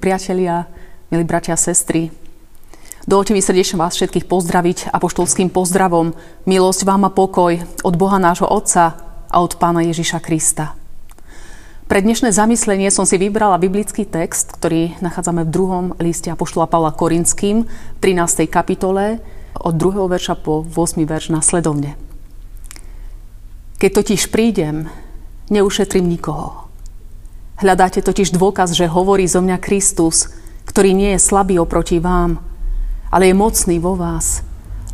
priatelia, 0.00 0.64
milí 1.12 1.28
bratia 1.28 1.52
a 1.52 1.60
sestry. 1.60 2.08
Dovolte 3.04 3.36
mi 3.36 3.44
srdečne 3.44 3.76
vás 3.76 3.92
všetkých 4.00 4.24
pozdraviť 4.24 4.88
apoštolským 4.96 5.52
pozdravom. 5.52 6.16
Milosť 6.48 6.88
vám 6.88 7.04
a 7.04 7.12
pokoj 7.12 7.60
od 7.84 7.94
Boha 8.00 8.16
nášho 8.16 8.48
Otca 8.48 8.96
a 9.28 9.36
od 9.44 9.60
Pána 9.60 9.84
Ježiša 9.84 10.24
Krista. 10.24 10.72
Pre 11.84 12.00
dnešné 12.00 12.32
zamyslenie 12.32 12.88
som 12.88 13.04
si 13.04 13.20
vybrala 13.20 13.60
biblický 13.60 14.08
text, 14.08 14.56
ktorý 14.56 14.96
nachádzame 15.04 15.44
v 15.44 15.52
druhom 15.52 15.86
liste 16.00 16.32
Apoštola 16.32 16.70
Pavla 16.70 16.96
Korinským, 16.96 17.68
13. 18.00 18.48
kapitole, 18.48 19.20
od 19.58 19.74
2. 19.76 20.06
verša 20.08 20.38
po 20.40 20.64
8. 20.64 21.02
verš 21.04 21.34
nasledovne. 21.34 21.98
Keď 23.76 23.90
totiž 23.90 24.30
prídem, 24.32 24.88
neušetrím 25.50 26.06
nikoho 26.08 26.69
Hľadáte 27.60 28.00
totiž 28.00 28.32
dôkaz, 28.32 28.72
že 28.72 28.88
hovorí 28.88 29.28
zo 29.28 29.44
mňa 29.44 29.60
Kristus, 29.60 30.32
ktorý 30.64 30.96
nie 30.96 31.12
je 31.12 31.20
slabý 31.20 31.60
oproti 31.60 32.00
vám, 32.00 32.40
ale 33.12 33.28
je 33.28 33.34
mocný 33.36 33.76
vo 33.76 34.00
vás. 34.00 34.40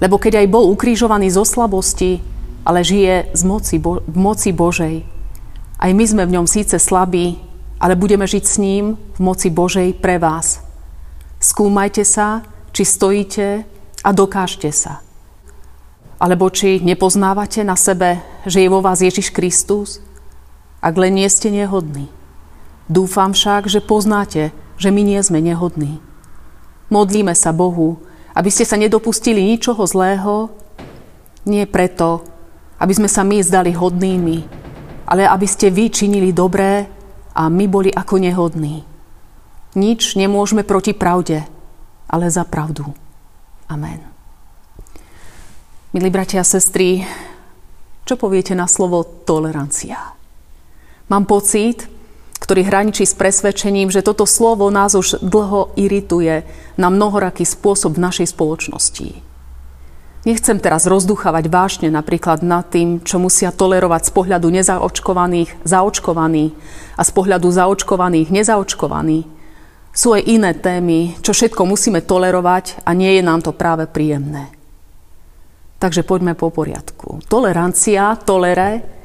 Lebo 0.02 0.18
keď 0.18 0.42
aj 0.42 0.50
bol 0.50 0.66
ukrižovaný 0.74 1.30
zo 1.30 1.46
slabosti, 1.46 2.18
ale 2.66 2.82
žije 2.82 3.30
z 3.30 3.42
moci, 3.46 3.78
Bo- 3.78 4.02
moci 4.10 4.50
Božej. 4.50 5.06
Aj 5.78 5.90
my 5.94 6.04
sme 6.10 6.26
v 6.26 6.34
ňom 6.34 6.50
síce 6.50 6.74
slabí, 6.82 7.38
ale 7.78 7.94
budeme 7.94 8.26
žiť 8.26 8.42
s 8.42 8.58
ním 8.58 8.98
v 9.14 9.18
moci 9.22 9.46
Božej 9.46 9.94
pre 10.02 10.18
vás. 10.18 10.58
Skúmajte 11.38 12.02
sa, 12.02 12.42
či 12.74 12.82
stojíte 12.82 13.62
a 14.02 14.10
dokážte 14.10 14.74
sa. 14.74 15.06
Alebo 16.18 16.50
či 16.50 16.82
nepoznávate 16.82 17.62
na 17.62 17.78
sebe, 17.78 18.18
že 18.42 18.58
je 18.58 18.72
vo 18.72 18.82
vás 18.82 18.98
Ježiš 18.98 19.30
Kristus, 19.30 20.02
ak 20.82 20.98
len 20.98 21.14
nie 21.14 21.30
ste 21.30 21.54
nehodní. 21.54 22.15
Dúfam 22.86 23.34
však, 23.34 23.66
že 23.66 23.82
poznáte, 23.82 24.54
že 24.78 24.94
my 24.94 25.02
nie 25.02 25.18
sme 25.22 25.42
nehodní. 25.42 25.98
Modlíme 26.86 27.34
sa 27.34 27.50
Bohu, 27.50 27.98
aby 28.30 28.46
ste 28.52 28.62
sa 28.62 28.78
nedopustili 28.78 29.42
ničoho 29.42 29.82
zlého, 29.88 30.54
nie 31.46 31.66
preto, 31.66 32.22
aby 32.78 32.92
sme 32.94 33.10
sa 33.10 33.26
my 33.26 33.42
zdali 33.42 33.74
hodnými, 33.74 34.46
ale 35.06 35.26
aby 35.26 35.46
ste 35.50 35.72
vy 35.72 35.90
činili 35.90 36.30
dobré 36.30 36.86
a 37.34 37.50
my 37.50 37.64
boli 37.66 37.90
ako 37.90 38.22
nehodní. 38.22 38.86
Nič 39.76 40.14
nemôžeme 40.14 40.62
proti 40.62 40.94
pravde, 40.94 41.42
ale 42.06 42.30
za 42.30 42.46
pravdu. 42.46 42.86
Amen. 43.66 43.98
Milí 45.90 46.08
bratia 46.12 46.44
a 46.44 46.46
sestry, 46.46 47.02
čo 48.06 48.14
poviete 48.14 48.54
na 48.54 48.70
slovo 48.70 49.02
tolerancia? 49.26 50.14
Mám 51.10 51.26
pocit, 51.26 51.88
ktorý 52.36 52.68
hraničí 52.68 53.08
s 53.08 53.16
presvedčením, 53.16 53.88
že 53.88 54.04
toto 54.04 54.28
slovo 54.28 54.68
nás 54.68 54.92
už 54.92 55.24
dlho 55.24 55.72
irituje 55.74 56.44
na 56.76 56.92
mnohoraký 56.92 57.42
spôsob 57.48 57.96
v 57.96 58.04
našej 58.04 58.36
spoločnosti. 58.36 59.26
Nechcem 60.26 60.58
teraz 60.58 60.90
rozduchávať 60.90 61.46
vášne 61.46 61.86
napríklad 61.86 62.42
nad 62.42 62.66
tým, 62.66 62.98
čo 62.98 63.22
musia 63.22 63.54
tolerovať 63.54 64.10
z 64.10 64.14
pohľadu 64.14 64.50
nezaočkovaných 64.50 65.54
zaočkovaní 65.62 66.50
a 66.98 67.02
z 67.06 67.10
pohľadu 67.14 67.46
zaočkovaných 67.46 68.34
nezaočkovaní. 68.34 69.22
Sú 69.94 70.18
aj 70.18 70.26
iné 70.26 70.50
témy, 70.50 71.14
čo 71.22 71.30
všetko 71.30 71.62
musíme 71.62 72.02
tolerovať 72.02 72.82
a 72.82 72.90
nie 72.90 73.14
je 73.16 73.22
nám 73.22 73.38
to 73.46 73.54
práve 73.54 73.86
príjemné. 73.86 74.50
Takže 75.78 76.02
poďme 76.02 76.34
po 76.34 76.50
poriadku. 76.50 77.22
Tolerancia, 77.30 78.18
tolere, 78.18 78.95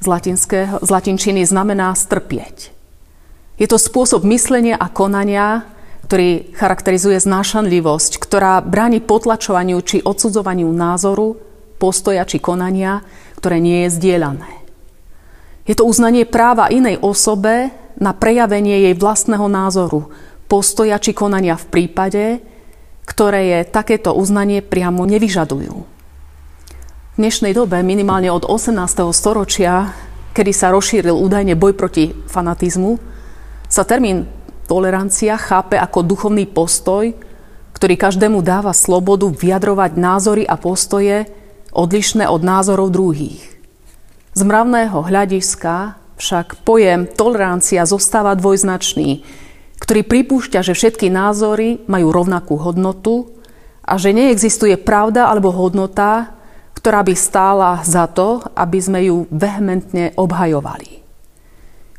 z, 0.00 0.06
latinského, 0.08 0.80
z 0.80 0.88
latinčiny 0.88 1.44
znamená 1.44 1.92
strpieť. 1.92 2.72
Je 3.60 3.68
to 3.68 3.76
spôsob 3.76 4.24
myslenia 4.24 4.80
a 4.80 4.88
konania, 4.88 5.68
ktorý 6.08 6.56
charakterizuje 6.56 7.20
znášanlivosť, 7.20 8.18
ktorá 8.18 8.64
bráni 8.64 9.04
potlačovaniu 9.04 9.78
či 9.84 10.00
odsudzovaniu 10.00 10.72
názoru, 10.72 11.36
postoja 11.76 12.24
či 12.24 12.40
konania, 12.40 13.04
ktoré 13.36 13.60
nie 13.60 13.86
je 13.86 13.94
zdieľané. 14.00 14.50
Je 15.68 15.76
to 15.76 15.84
uznanie 15.84 16.24
práva 16.24 16.72
inej 16.72 16.98
osobe 17.04 17.70
na 18.00 18.16
prejavenie 18.16 18.90
jej 18.90 18.94
vlastného 18.96 19.44
názoru, 19.46 20.08
postoja 20.48 20.96
či 20.96 21.12
konania 21.12 21.54
v 21.54 21.68
prípade, 21.68 22.24
ktoré 23.06 23.40
je 23.46 23.60
takéto 23.68 24.16
uznanie 24.16 24.64
priamo 24.64 25.04
nevyžadujú. 25.04 25.89
Dnešnej 27.20 27.52
dobe, 27.52 27.84
minimálne 27.84 28.32
od 28.32 28.48
18. 28.48 28.80
storočia, 29.12 29.92
kedy 30.32 30.56
sa 30.56 30.72
rozšíril 30.72 31.12
údajne 31.12 31.52
boj 31.52 31.76
proti 31.76 32.16
fanatizmu, 32.16 32.96
sa 33.68 33.84
termín 33.84 34.24
tolerancia 34.64 35.36
chápe 35.36 35.76
ako 35.76 36.00
duchovný 36.00 36.48
postoj, 36.48 37.12
ktorý 37.76 38.00
každému 38.00 38.40
dáva 38.40 38.72
slobodu 38.72 39.28
vyjadrovať 39.28 40.00
názory 40.00 40.48
a 40.48 40.56
postoje 40.56 41.28
odlišné 41.76 42.24
od 42.24 42.40
názorov 42.40 42.88
druhých. 42.88 43.44
Z 44.32 44.40
mravného 44.40 45.04
hľadiska 45.04 46.00
však 46.16 46.64
pojem 46.64 47.04
tolerancia 47.04 47.84
zostáva 47.84 48.32
dvojznačný, 48.32 49.20
ktorý 49.76 50.08
pripúšťa, 50.08 50.64
že 50.64 50.72
všetky 50.72 51.12
názory 51.12 51.84
majú 51.84 52.16
rovnakú 52.16 52.56
hodnotu 52.56 53.28
a 53.84 54.00
že 54.00 54.16
neexistuje 54.16 54.80
pravda 54.80 55.28
alebo 55.28 55.52
hodnota, 55.52 56.39
ktorá 56.80 57.04
by 57.04 57.12
stála 57.12 57.84
za 57.84 58.08
to, 58.08 58.40
aby 58.56 58.80
sme 58.80 59.04
ju 59.04 59.28
vehementne 59.28 60.16
obhajovali. 60.16 61.04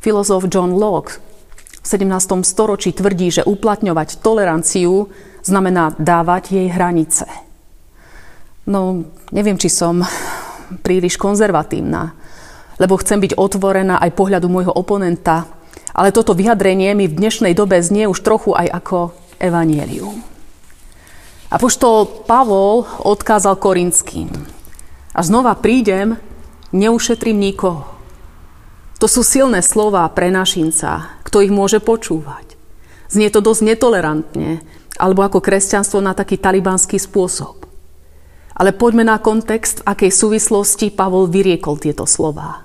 Filozof 0.01 0.49
John 0.49 0.73
Locke 0.73 1.21
v 1.81 1.85
17. 1.85 2.41
storočí 2.41 2.89
tvrdí, 2.89 3.29
že 3.29 3.45
uplatňovať 3.45 4.25
toleranciu 4.25 5.13
znamená 5.45 5.93
dávať 6.01 6.57
jej 6.57 6.67
hranice. 6.73 7.29
No, 8.65 9.05
neviem, 9.29 9.57
či 9.61 9.69
som 9.69 10.01
príliš 10.81 11.17
konzervatívna, 11.17 12.17
lebo 12.81 12.97
chcem 12.97 13.21
byť 13.21 13.37
otvorená 13.37 14.01
aj 14.01 14.17
pohľadu 14.17 14.49
môjho 14.49 14.73
oponenta, 14.73 15.45
ale 15.93 16.09
toto 16.09 16.33
vyjadrenie 16.33 16.97
mi 16.97 17.05
v 17.05 17.17
dnešnej 17.17 17.53
dobe 17.53 17.77
znie 17.81 18.09
už 18.09 18.21
trochu 18.25 18.57
aj 18.57 18.81
ako 18.81 19.13
evanielium. 19.37 20.21
A 21.51 21.59
poštol 21.59 22.25
Pavol 22.25 22.87
odkázal 23.03 23.59
Korinským. 23.61 24.31
A 25.11 25.19
znova 25.23 25.55
prídem, 25.59 26.15
neušetrím 26.71 27.35
nikoho. 27.35 27.83
To 29.03 29.09
sú 29.09 29.25
silné 29.25 29.65
slova 29.65 30.05
pre 30.13 30.29
našinca, 30.31 31.19
kto 31.25 31.41
ich 31.43 31.51
môže 31.51 31.81
počúvať. 31.81 32.55
Znie 33.11 33.27
to 33.33 33.43
dosť 33.43 33.75
netolerantne, 33.75 34.63
alebo 34.95 35.25
ako 35.25 35.43
kresťanstvo 35.43 35.99
na 35.99 36.15
taký 36.15 36.37
talibanský 36.37 37.01
spôsob. 37.01 37.65
Ale 38.55 38.71
poďme 38.71 39.03
na 39.03 39.17
kontext, 39.17 39.81
v 39.81 39.87
akej 39.89 40.11
súvislosti 40.13 40.93
Pavol 40.93 41.27
vyriekol 41.27 41.81
tieto 41.81 42.05
slova. 42.05 42.63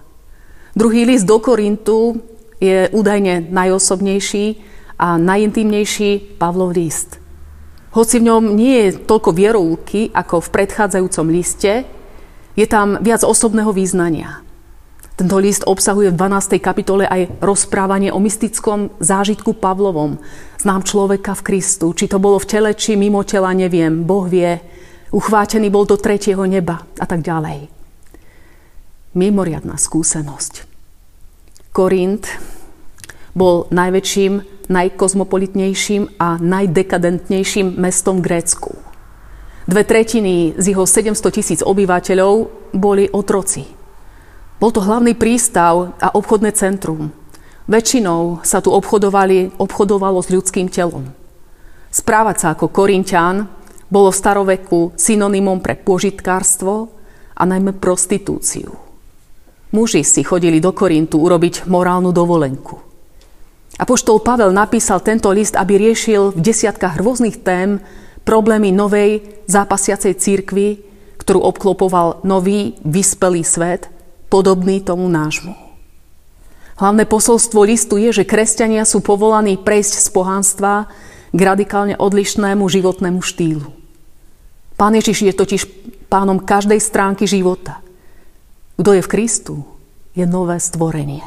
Druhý 0.77 1.09
list 1.09 1.25
do 1.25 1.41
Korintu 1.41 2.21
je 2.61 2.93
údajne 2.93 3.49
najosobnejší 3.49 4.61
a 5.01 5.17
najintimnejší 5.17 6.37
Pavlov 6.37 6.77
list. 6.77 7.17
Hoci 7.97 8.21
v 8.21 8.29
ňom 8.29 8.53
nie 8.53 8.77
je 8.93 9.09
toľko 9.09 9.33
vierovky 9.33 10.13
ako 10.13 10.45
v 10.45 10.53
predchádzajúcom 10.53 11.27
liste, 11.33 11.89
je 12.57 12.67
tam 12.67 12.97
viac 13.05 13.21
osobného 13.23 13.71
význania. 13.71 14.41
Tento 15.17 15.41
list 15.41 15.65
obsahuje 15.65 16.13
v 16.13 16.19
12. 16.19 16.61
kapitole 16.61 17.09
aj 17.09 17.41
rozprávanie 17.41 18.13
o 18.13 18.21
mystickom 18.21 18.93
zážitku 19.01 19.57
Pavlovom. 19.57 20.21
Znám 20.61 20.85
človeka 20.85 21.33
v 21.33 21.45
Kristu, 21.53 21.97
či 21.97 22.05
to 22.05 22.21
bolo 22.21 22.37
v 22.37 22.49
tele, 22.49 22.71
či 22.77 23.01
mimo 23.01 23.25
tela, 23.25 23.57
neviem. 23.57 24.05
Boh 24.05 24.29
vie. 24.29 24.61
Uchvátený 25.17 25.73
bol 25.73 25.89
do 25.89 25.97
tretieho 25.97 26.45
neba 26.45 26.85
a 27.01 27.05
tak 27.09 27.25
ďalej. 27.25 27.73
Mimoriadná 29.17 29.81
skúsenosť. 29.81 30.69
Korint 31.73 32.29
bol 33.33 33.69
najväčším, 33.73 34.69
najkozmopolitnejším 34.69 36.21
a 36.21 36.37
najdekadentnejším 36.41 37.81
mestom 37.81 38.21
v 38.21 38.33
Grécku. 38.33 38.86
Dve 39.67 39.83
tretiny 39.83 40.55
z 40.55 40.65
jeho 40.71 40.87
700 40.87 41.19
tisíc 41.35 41.61
obyvateľov 41.67 42.35
boli 42.71 43.11
otroci. 43.11 43.67
Bol 44.63 44.71
to 44.71 44.79
hlavný 44.79 45.19
prístav 45.19 45.99
a 45.99 46.15
obchodné 46.15 46.55
centrum. 46.55 47.11
Väčšinou 47.67 48.47
sa 48.47 48.63
tu 48.63 48.71
obchodovali, 48.71 49.59
obchodovalo 49.59 50.23
s 50.23 50.31
ľudským 50.31 50.71
telom. 50.71 51.11
Správať 51.91 52.37
sa 52.39 52.49
ako 52.55 52.71
Korintian 52.71 53.51
bolo 53.91 54.15
v 54.15 54.19
staroveku 54.23 54.95
synonymom 54.95 55.59
pre 55.59 55.75
požitkárstvo 55.75 56.95
a 57.35 57.43
najmä 57.43 57.75
prostitúciu. 57.75 58.71
Muži 59.75 60.07
si 60.07 60.23
chodili 60.23 60.63
do 60.63 60.71
Korintu 60.71 61.19
urobiť 61.19 61.67
morálnu 61.67 62.15
dovolenku. 62.15 62.79
Apoštol 63.83 64.23
Pavel 64.23 64.55
napísal 64.55 65.03
tento 65.03 65.29
list, 65.35 65.59
aby 65.59 65.91
riešil 65.91 66.33
v 66.33 66.41
desiatkách 66.41 67.03
rôznych 67.03 67.43
tém 67.43 67.83
problémy 68.27 68.75
novej 68.75 69.23
zápasiacej 69.47 70.13
církvy, 70.19 70.83
ktorú 71.23 71.39
obklopoval 71.47 72.27
nový, 72.27 72.75
vyspelý 72.83 73.47
svet– 73.47 73.87
podobný 74.27 74.83
tomu 74.83 75.07
nášmu. 75.07 75.55
Hlavné 76.77 77.09
posolstvo 77.09 77.65
listu 77.65 77.97
je, 77.97 78.13
že 78.13 78.29
kresťania 78.29 78.85
sú 78.85 79.01
povolaní 79.01 79.57
prejsť 79.57 79.95
z 79.97 80.09
pohanstva 80.13 80.93
k 81.33 81.41
radikálne 81.41 81.97
odlišnému 81.97 82.69
životnému 82.69 83.25
štýlu. 83.25 83.65
Pán 84.77 84.93
Ježiš 84.93 85.25
je 85.25 85.33
totiž 85.33 85.63
pánom 86.13 86.37
každej 86.37 86.77
stránky 86.77 87.25
života. 87.25 87.81
Kto 88.77 88.93
je 88.93 89.01
v 89.01 89.09
Kristu, 89.09 89.65
je 90.13 90.29
nové 90.29 90.61
stvorenie. 90.61 91.25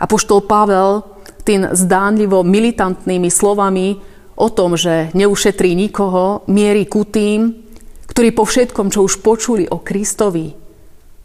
Apoštol 0.00 0.48
Pavel 0.48 1.04
tým 1.44 1.68
zdánlivo 1.76 2.40
militantnými 2.40 3.28
slovami 3.28 4.00
o 4.38 4.48
tom, 4.48 4.78
že 4.78 5.10
neušetrí 5.18 5.74
nikoho, 5.74 6.46
mierí 6.46 6.86
ku 6.86 7.02
tým, 7.02 7.58
ktorí 8.06 8.30
po 8.30 8.46
všetkom, 8.46 8.94
čo 8.94 9.02
už 9.02 9.18
počuli 9.18 9.66
o 9.66 9.82
Kristovi, 9.82 10.54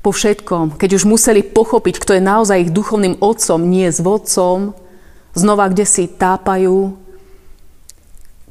po 0.03 0.11
všetkom, 0.11 0.75
keď 0.81 0.89
už 0.99 1.07
museli 1.07 1.45
pochopiť, 1.45 1.95
kto 2.01 2.17
je 2.17 2.23
naozaj 2.25 2.67
ich 2.67 2.75
duchovným 2.75 3.21
otcom, 3.21 3.61
nie 3.61 3.87
s 3.87 4.01
vodcom, 4.03 4.75
znova 5.31 5.69
kde 5.71 5.85
si 5.87 6.09
tápajú, 6.09 6.99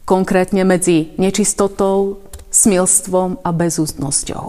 konkrétne 0.02 0.66
medzi 0.66 1.14
nečistotou, 1.18 2.22
smilstvom 2.52 3.40
a 3.40 3.50
bezústnosťou. 3.54 4.46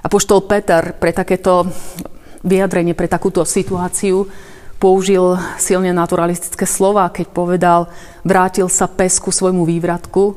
A 0.00 0.06
poštol 0.08 0.40
Peter 0.48 0.96
pre 0.96 1.12
takéto 1.12 1.68
vyjadrenie, 2.40 2.96
pre 2.96 3.04
takúto 3.04 3.44
situáciu 3.44 4.30
použil 4.80 5.36
silne 5.60 5.92
naturalistické 5.92 6.64
slova, 6.64 7.12
keď 7.12 7.26
povedal, 7.30 7.80
vrátil 8.24 8.66
sa 8.72 8.88
pesku 8.88 9.28
svojmu 9.28 9.68
vývratku 9.68 10.34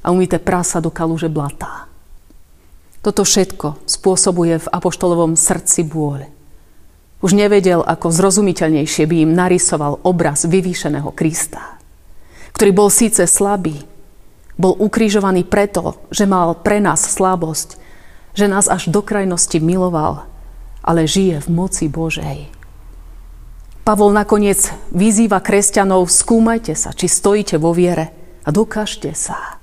a 0.00 0.08
umýte 0.08 0.40
prasa 0.40 0.80
do 0.80 0.88
kalúže 0.88 1.28
blatá. 1.28 1.86
Toto 3.04 3.22
všetko 3.22 3.84
spôsobuje 3.84 4.56
v 4.64 4.70
apoštolovom 4.72 5.36
srdci 5.36 5.84
bôľ. 5.84 6.24
Už 7.22 7.36
nevedel, 7.36 7.84
ako 7.84 8.10
zrozumiteľnejšie 8.10 9.04
by 9.06 9.16
im 9.28 9.36
narysoval 9.36 10.00
obraz 10.02 10.48
vyvýšeného 10.48 11.12
Krista, 11.14 11.78
ktorý 12.56 12.70
bol 12.74 12.88
síce 12.90 13.28
slabý, 13.28 13.78
bol 14.56 14.74
ukrižovaný 14.74 15.46
preto, 15.46 16.00
že 16.10 16.26
mal 16.26 16.56
pre 16.58 16.80
nás 16.80 17.04
slabosť, 17.04 17.78
že 18.32 18.48
nás 18.48 18.66
až 18.66 18.88
do 18.88 19.04
krajnosti 19.04 19.60
miloval, 19.60 20.24
ale 20.80 21.06
žije 21.06 21.44
v 21.44 21.48
moci 21.52 21.86
Božej. 21.86 22.61
Pavol 23.92 24.16
nakoniec 24.16 24.72
vyzýva 24.88 25.44
kresťanov, 25.44 26.08
skúmajte 26.08 26.72
sa, 26.72 26.96
či 26.96 27.12
stojíte 27.12 27.60
vo 27.60 27.76
viere 27.76 28.08
a 28.40 28.48
dokážte 28.48 29.12
sa 29.12 29.60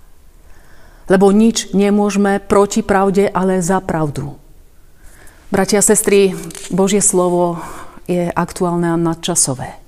lebo 1.10 1.34
nič 1.34 1.74
nemôžeme 1.74 2.38
proti 2.38 2.86
pravde, 2.86 3.26
ale 3.28 3.66
za 3.66 3.82
pravdu. 3.82 4.38
Bratia 5.50 5.82
a 5.82 5.84
sestry, 5.84 6.38
Božie 6.70 7.02
slovo 7.02 7.58
je 8.06 8.30
aktuálne 8.30 8.94
a 8.94 9.02
nadčasové. 9.02 9.82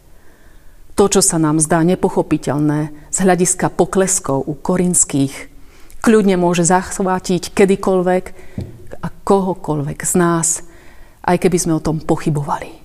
To, 0.97 1.05
čo 1.05 1.21
sa 1.21 1.38
nám 1.38 1.61
zdá 1.61 1.85
nepochopiteľné 1.85 3.13
z 3.13 3.17
hľadiska 3.21 3.69
pokleskov 3.69 4.41
u 4.41 4.57
korinských, 4.57 5.33
kľudne 6.01 6.41
môže 6.41 6.65
zachvátiť 6.65 7.53
kedykoľvek 7.53 8.25
a 9.05 9.07
kohokoľvek 9.21 9.99
z 10.01 10.13
nás, 10.17 10.65
aj 11.21 11.38
keby 11.38 11.57
sme 11.61 11.77
o 11.77 11.85
tom 11.85 12.01
pochybovali. 12.01 12.81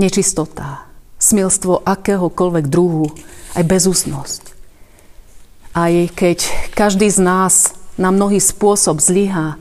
Nečistota, 0.00 0.88
smilstvo 1.20 1.84
akéhokoľvek 1.84 2.64
druhu, 2.72 3.12
aj 3.52 3.64
bezúsnosť 3.68 4.50
aj 5.74 6.10
keď 6.18 6.38
každý 6.74 7.06
z 7.06 7.22
nás 7.22 7.74
na 7.94 8.10
mnohý 8.10 8.42
spôsob 8.42 8.98
zlyhá, 8.98 9.54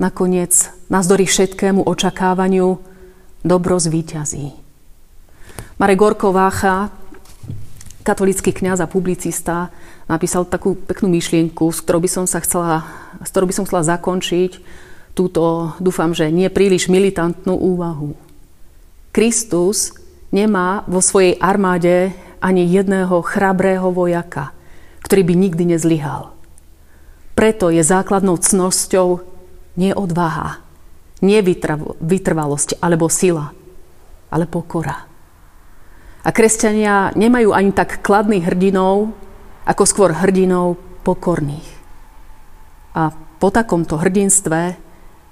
nakoniec 0.00 0.74
nazdory 0.90 1.28
všetkému 1.28 1.86
očakávaniu 1.86 2.82
dobro 3.46 3.76
zvíťazí. 3.78 4.50
Marek 5.78 5.98
Gorko 5.98 6.34
Vácha, 6.34 6.90
katolický 8.02 8.50
kňaz 8.50 8.82
a 8.82 8.90
publicista, 8.90 9.70
napísal 10.10 10.50
takú 10.50 10.74
peknú 10.74 11.06
myšlienku, 11.14 11.70
s 11.70 11.82
ktorou 11.82 12.02
by 12.02 12.10
som, 12.10 12.24
sa 12.26 12.42
chcela, 12.42 12.82
s 13.22 13.30
ktorou 13.30 13.46
by 13.46 13.54
som 13.54 13.64
chcela 13.66 13.86
zakončiť 13.86 14.52
túto, 15.14 15.70
dúfam, 15.78 16.10
že 16.10 16.26
nie 16.34 16.50
príliš 16.50 16.90
militantnú 16.90 17.54
úvahu. 17.54 18.18
Kristus 19.14 19.94
nemá 20.34 20.82
vo 20.90 20.98
svojej 20.98 21.38
armáde 21.38 22.10
ani 22.42 22.66
jedného 22.66 23.22
chrabrého 23.22 23.94
vojaka– 23.94 24.50
ktorý 25.04 25.22
by 25.30 25.34
nikdy 25.36 25.64
nezlyhal. 25.76 26.32
Preto 27.36 27.68
je 27.68 27.84
základnou 27.84 28.40
cnosťou 28.40 29.20
nie 29.76 29.92
odvaha, 29.92 30.64
nie 31.20 31.38
vytrvalosť 32.00 32.80
alebo 32.80 33.12
sila, 33.12 33.52
ale 34.32 34.48
pokora. 34.48 35.06
A 36.24 36.28
kresťania 36.32 37.12
nemajú 37.12 37.52
ani 37.52 37.70
tak 37.76 38.00
kladných 38.00 38.48
hrdinov, 38.48 39.12
ako 39.68 39.84
skôr 39.84 40.10
hrdinov 40.16 40.80
pokorných. 41.04 41.68
A 42.96 43.12
po 43.12 43.52
takomto 43.52 44.00
hrdinstve 44.00 44.60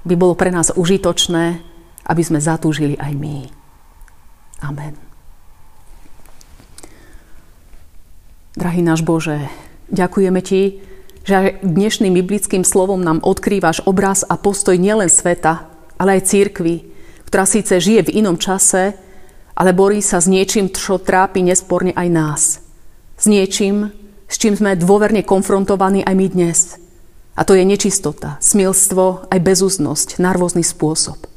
by 0.04 0.14
bolo 0.18 0.36
pre 0.36 0.52
nás 0.52 0.68
užitočné, 0.74 1.64
aby 2.02 2.22
sme 2.22 2.42
zatúžili 2.42 2.98
aj 3.00 3.12
my. 3.16 3.61
Amen. 4.62 4.94
Drahý 8.54 8.84
náš 8.84 9.02
Bože, 9.02 9.48
ďakujeme 9.90 10.40
Ti, 10.44 10.62
že 11.26 11.58
dnešným 11.62 12.14
biblickým 12.22 12.62
slovom 12.62 13.02
nám 13.02 13.22
odkrývaš 13.22 13.82
obraz 13.88 14.22
a 14.22 14.38
postoj 14.38 14.78
nielen 14.78 15.10
sveta, 15.10 15.66
ale 15.98 16.18
aj 16.18 16.28
církvy, 16.30 16.84
ktorá 17.26 17.48
síce 17.48 17.80
žije 17.80 18.10
v 18.10 18.14
inom 18.22 18.36
čase, 18.36 18.94
ale 19.56 19.72
borí 19.72 20.04
sa 20.04 20.20
s 20.20 20.28
niečím, 20.28 20.68
čo 20.68 21.00
trápi 21.00 21.40
nesporne 21.40 21.96
aj 21.96 22.08
nás. 22.12 22.42
S 23.16 23.24
niečím, 23.24 23.88
s 24.28 24.36
čím 24.36 24.52
sme 24.52 24.76
dôverne 24.76 25.24
konfrontovaní 25.24 26.04
aj 26.04 26.14
my 26.16 26.26
dnes. 26.28 26.58
A 27.32 27.48
to 27.48 27.56
je 27.56 27.64
nečistota, 27.64 28.36
smilstvo, 28.44 29.32
aj 29.32 29.38
bezúznosť 29.40 30.20
na 30.20 30.36
spôsob. 30.36 31.31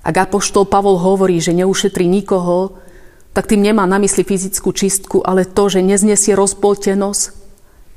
Ak 0.00 0.16
Apoštol 0.16 0.64
Pavol 0.64 0.96
hovorí, 0.96 1.38
že 1.40 1.52
neušetrí 1.52 2.08
nikoho, 2.08 2.80
tak 3.36 3.46
tým 3.46 3.62
nemá 3.62 3.84
na 3.84 4.00
mysli 4.00 4.26
fyzickú 4.26 4.72
čistku, 4.72 5.22
ale 5.22 5.46
to, 5.46 5.70
že 5.70 5.84
neznesie 5.84 6.34
rozpoltenosť, 6.34 7.36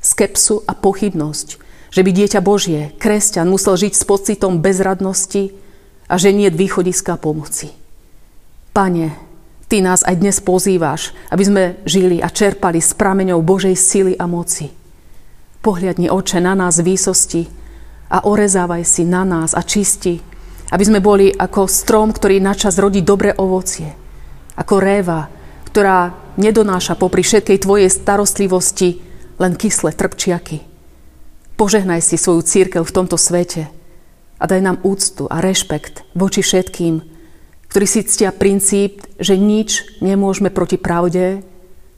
skepsu 0.04 0.62
a 0.68 0.76
pochybnosť, 0.76 1.48
že 1.90 2.02
by 2.04 2.12
dieťa 2.12 2.40
Božie, 2.44 2.92
kresťan, 3.00 3.48
musel 3.48 3.80
žiť 3.80 3.94
s 3.96 4.04
pocitom 4.04 4.60
bezradnosti 4.60 5.56
a 6.12 6.20
že 6.20 6.36
nie 6.36 6.52
východiska 6.52 7.16
pomoci. 7.18 7.72
Pane, 8.76 9.16
Ty 9.74 9.82
nás 9.82 10.06
aj 10.06 10.22
dnes 10.22 10.38
pozývaš, 10.38 11.18
aby 11.34 11.44
sme 11.50 11.64
žili 11.90 12.22
a 12.22 12.30
čerpali 12.30 12.78
s 12.78 12.94
prameňou 12.94 13.42
Božej 13.42 13.74
sily 13.74 14.14
a 14.22 14.30
moci. 14.30 14.70
Pohľadni, 15.66 16.14
oče, 16.14 16.38
na 16.38 16.54
nás 16.54 16.78
výsosti 16.78 17.50
a 18.06 18.22
orezávaj 18.22 18.86
si 18.86 19.02
na 19.02 19.26
nás 19.26 19.58
a 19.58 19.66
čisti, 19.66 20.22
aby 20.74 20.84
sme 20.84 21.00
boli 21.00 21.30
ako 21.30 21.70
strom, 21.70 22.10
ktorý 22.10 22.42
načas 22.42 22.82
rodí 22.82 23.06
dobré 23.06 23.38
ovocie– 23.38 23.94
ako 24.54 24.76
réva, 24.78 25.30
ktorá 25.70 26.14
nedonáša 26.38 26.98
popri 26.98 27.26
všetkej 27.26 27.58
tvojej 27.62 27.90
starostlivosti 27.90 29.02
len 29.42 29.54
kyslé 29.58 29.94
trpčiaky. 29.94 30.62
Požehnaj 31.58 32.02
si 32.02 32.18
svoju 32.18 32.42
církev 32.46 32.82
v 32.82 32.96
tomto 32.96 33.18
svete 33.18 33.70
a 34.38 34.44
daj 34.46 34.62
nám 34.62 34.78
úctu 34.82 35.30
a 35.30 35.42
rešpekt 35.42 36.06
voči 36.18 36.42
všetkým, 36.42 37.02
ktorí 37.70 37.86
si 37.90 38.06
ctia 38.06 38.30
princíp, 38.34 39.02
že 39.18 39.38
nič 39.38 40.02
nemôžeme 40.02 40.54
proti 40.54 40.78
pravde, 40.78 41.42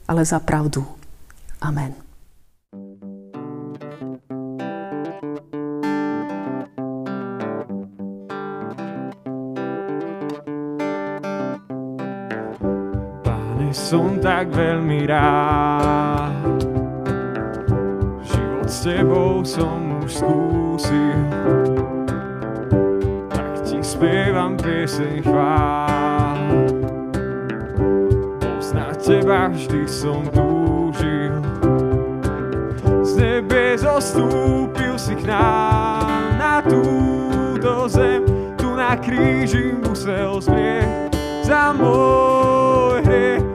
ale 0.08 0.22
za 0.24 0.40
pravdu. 0.40 0.84
Amen. 1.60 2.05
Som 13.76 14.16
tak 14.16 14.48
veľmi 14.56 15.04
rád. 15.04 16.64
Život 18.24 18.68
s 18.72 18.76
tebou 18.80 19.44
som 19.44 20.00
už 20.00 20.24
skúsil, 20.24 21.20
tak 23.28 23.52
ti 23.68 23.78
spievam 23.84 24.56
pieseň 24.56 25.14
chvál. 25.20 26.40
Poznať 28.40 28.96
teba 29.04 29.52
vždy 29.52 29.84
som 29.84 30.24
túžil, 30.32 31.36
z 33.04 33.12
nebe 33.20 33.76
zostúpil 33.76 34.96
si 34.96 35.12
k 35.20 35.28
nám 35.28 36.40
na 36.40 36.64
túto 36.64 37.86
zem, 37.92 38.24
tu 38.56 38.72
na 38.72 38.96
kríži 38.96 39.76
musel 39.84 40.40
zmieť 40.40 41.12
za 41.46 41.70
môj 41.70 43.06
hriech 43.06 43.45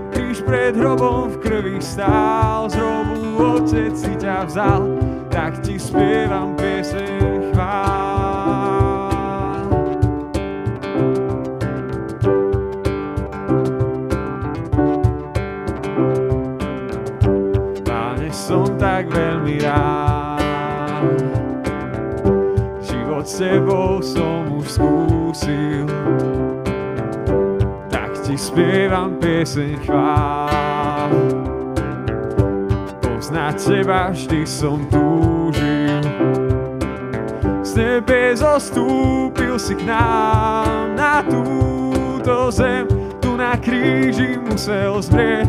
pred 0.51 0.75
hrobom 0.75 1.31
v 1.31 1.39
krvi 1.39 1.79
stál, 1.79 2.67
z 2.67 2.75
hrobu 2.75 3.39
otec 3.39 3.96
si 3.96 4.12
ťa 4.20 4.51
vzal, 4.51 4.84
tak 5.31 5.63
ti 5.63 5.79
spievam 5.79 6.60
pieseň 6.60 7.55
chvál. 7.55 9.63
Páne, 17.88 18.27
som 18.36 18.67
tak 18.75 19.08
veľmi 19.08 19.55
rád, 19.63 20.43
život 22.84 23.24
s 23.24 23.39
tebou 23.39 24.03
som 24.03 24.60
už 24.60 24.67
skúsil, 24.67 25.88
spievam 28.41 29.21
pieseň 29.21 29.86
chvál. 29.86 31.13
Poznať 33.05 33.55
teba 33.62 34.10
vždy 34.10 34.41
som 34.50 34.81
túžil, 34.89 36.01
z 37.62 37.71
nebe 37.77 38.33
zostúpil 38.33 39.62
si 39.62 39.77
k 39.77 39.86
nám 39.86 40.98
na 40.98 41.21
túto 41.21 42.50
zem, 42.50 42.89
tu 43.21 43.38
na 43.38 43.53
kríži 43.62 44.41
musel 44.41 44.98
zmrieť 44.98 45.45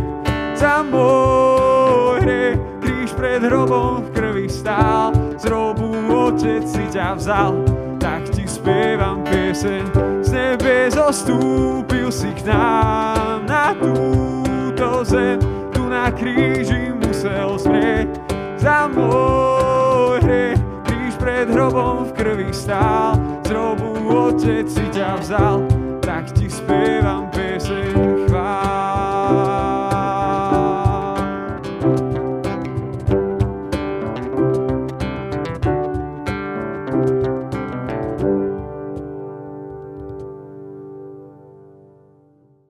za 0.53 0.85
môj 0.85 2.21
hriech. 2.21 2.61
Kríž 2.85 3.11
pred 3.17 3.41
hrobom 3.41 4.05
v 4.05 4.09
krvi 4.13 4.47
stál, 4.53 5.17
z 5.41 5.49
hrobu 5.49 5.97
otec 6.13 6.69
si 6.69 6.85
ťa 6.93 7.17
vzal, 7.17 7.57
tak 7.97 8.29
ti 8.31 8.45
spievam 8.45 9.25
pieseň. 9.25 10.12
Z 10.53 10.61
nebe 10.61 10.93
zostúpil 10.93 12.13
si 12.13 12.29
k 12.37 12.53
nám 12.53 13.49
na 13.49 13.73
túto 13.73 15.01
zem, 15.01 15.41
tu 15.73 15.89
na 15.89 16.13
kríži 16.13 16.93
musel 16.93 17.57
zmrieť 17.57 18.13
za 18.61 18.85
môj 18.85 20.21
hriech 20.21 20.61
pred 21.17 21.49
hrobom 21.49 22.05
v 22.05 22.13
krvi 22.13 22.53
stál, 22.53 23.17
z 23.49 23.57
hrobu 23.57 23.97
otec 24.29 24.69
si 24.69 24.85
ťa 24.93 25.25
vzal, 25.25 25.65
tak 26.05 26.29
ti 26.37 26.53
spievam 26.53 27.33
pieseň. 27.33 28.12